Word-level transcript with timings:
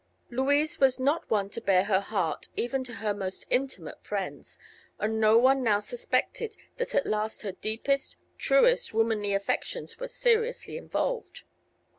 Louise 0.31 0.79
was 0.79 0.99
not 0.99 1.29
one 1.29 1.47
to 1.47 1.61
bare 1.61 1.83
her 1.83 1.99
heart, 1.99 2.47
even 2.55 2.83
to 2.83 2.93
her 2.95 3.13
most 3.13 3.45
intimate 3.51 4.03
friends, 4.03 4.57
and 4.97 5.21
no 5.21 5.37
one 5.37 5.61
now 5.61 5.79
suspected 5.79 6.55
that 6.77 6.95
at 6.95 7.05
last 7.05 7.43
her 7.43 7.51
deepest, 7.51 8.15
truest 8.35 8.95
womanly 8.95 9.35
affections 9.35 9.99
were 9.99 10.07
seriously 10.07 10.75
involved. 10.75 11.43